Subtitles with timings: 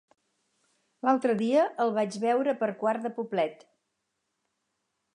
[1.07, 3.65] L'altre dia el vaig veure per Quart de Poblet.